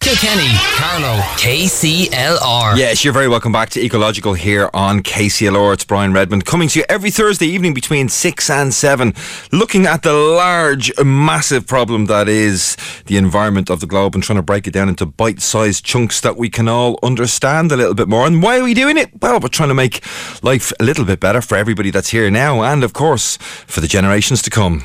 [0.01, 2.77] Kilkenny, Carlow, KCLR.
[2.77, 5.75] Yes, you're very welcome back to Ecological here on KCLR.
[5.75, 9.13] It's Brian Redmond coming to you every Thursday evening between 6 and 7,
[9.53, 14.39] looking at the large, massive problem that is the environment of the globe and trying
[14.39, 17.95] to break it down into bite sized chunks that we can all understand a little
[17.95, 18.27] bit more.
[18.27, 19.11] And why are we doing it?
[19.21, 20.03] Well, we're trying to make
[20.43, 23.89] life a little bit better for everybody that's here now and, of course, for the
[23.89, 24.83] generations to come.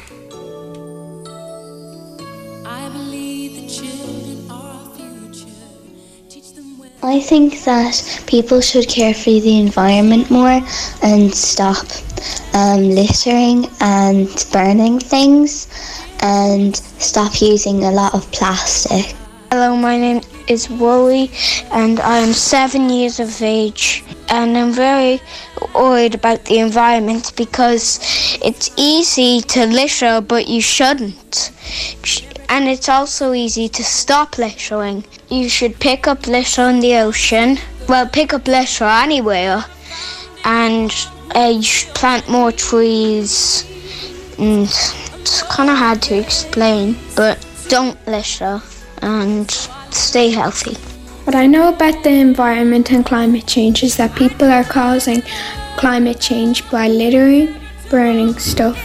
[7.06, 10.60] I think that people should care for the environment more
[11.03, 11.86] and stop
[12.56, 15.68] um, littering and burning things
[16.22, 19.16] and stop using a lot of plastic.
[19.58, 21.32] Hello, my name is Wooly
[21.72, 25.22] and I am seven years of age and I'm very
[25.74, 28.01] worried about the environment because
[28.43, 31.53] it's easy to litter but you shouldn't.
[32.49, 35.06] And it's also easy to stop littering.
[35.30, 37.58] You should pick up litter in the ocean.
[37.88, 39.64] Well, pick up litter anywhere.
[40.43, 40.93] And
[41.34, 43.64] uh, you should plant more trees.
[44.38, 47.39] And it's kind of hard to explain, but
[47.70, 48.62] don't litter
[49.06, 49.49] and
[49.91, 50.76] stay healthy.
[51.26, 55.22] What I know about the environment and climate change is that people are causing
[55.78, 57.56] climate change by littering,
[57.89, 58.78] burning stuff,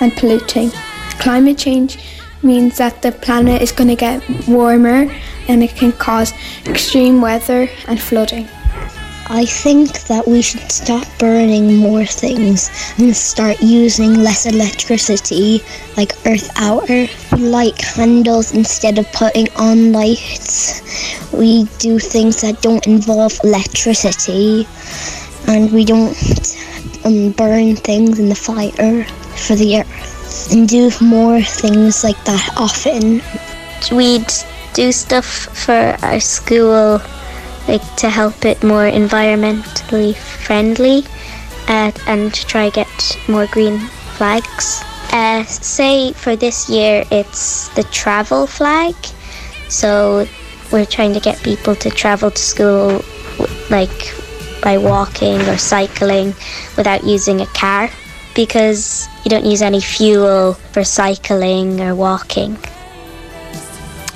[0.00, 0.70] and polluting.
[1.20, 1.98] Climate change
[2.42, 5.10] means that the planet is going to get warmer
[5.48, 6.32] and it can cause
[6.66, 8.48] extreme weather and flooding.
[9.30, 15.60] I think that we should stop burning more things and start using less electricity,
[15.98, 16.86] like Earth Hour.
[16.88, 20.80] We light candles instead of putting on lights.
[21.30, 24.66] We do things that don't involve electricity,
[25.46, 26.16] and we don't
[27.04, 29.04] um, burn things in the fire
[29.36, 33.20] for the earth, and do more things like that often.
[33.94, 34.32] We'd
[34.72, 37.02] do stuff for our school
[37.68, 41.04] like to help it more environmentally friendly
[41.68, 42.88] uh, and to try get
[43.28, 43.78] more green
[44.16, 44.82] flags.
[45.12, 48.94] Uh, say for this year it's the travel flag,
[49.68, 50.26] so
[50.72, 53.02] we're trying to get people to travel to school
[53.70, 54.14] like
[54.62, 56.34] by walking or cycling
[56.76, 57.88] without using a car
[58.34, 62.56] because you don't use any fuel for cycling or walking.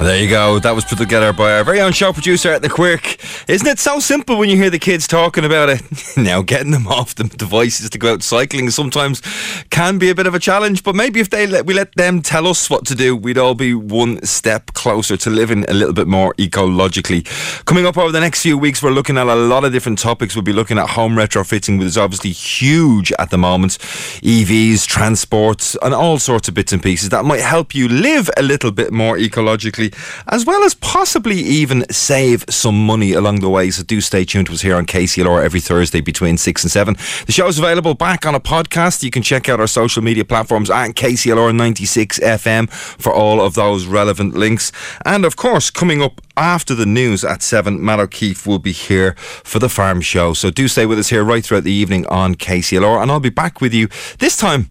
[0.03, 0.59] There you go.
[0.59, 3.19] That was put together by our very own show producer at the Quirk.
[3.49, 5.81] Isn't it so simple when you hear the kids talking about it?
[6.17, 9.23] now, getting them off the devices to go out cycling sometimes
[9.71, 12.21] can be a bit of a challenge, but maybe if they let, we let them
[12.21, 15.95] tell us what to do, we'd all be one step closer to living a little
[15.95, 17.25] bit more ecologically.
[17.65, 20.35] Coming up over the next few weeks, we're looking at a lot of different topics.
[20.35, 23.79] We'll be looking at home retrofitting, which is obviously huge at the moment.
[24.23, 28.43] EVs, transports, and all sorts of bits and pieces that might help you live a
[28.43, 29.92] little bit more ecologically
[30.29, 33.71] as well as possibly even save some money along the way.
[33.71, 36.95] So do stay tuned to us here on KCLR every Thursday between 6 and 7.
[37.27, 39.03] The show is available back on a podcast.
[39.03, 43.55] You can check out our social media platforms at KCLR 96 FM for all of
[43.55, 44.73] those relevant links.
[45.05, 49.15] And of course, coming up after the news at 7, Matt O'Keefe will be here
[49.19, 50.33] for the farm show.
[50.33, 53.03] So do stay with us here right throughout the evening on KCLR.
[53.03, 53.89] And I'll be back with you
[54.19, 54.71] this time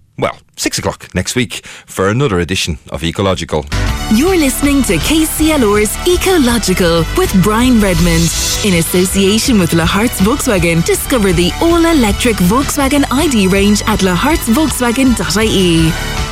[0.62, 3.66] six o'clock next week for another edition of Ecological.
[4.14, 8.30] You're listening to KCLR's Ecological with Brian Redmond.
[8.64, 16.31] In association with Lahart's Volkswagen, discover the all electric Volkswagen ID range at lahartsvolkswagen.ie.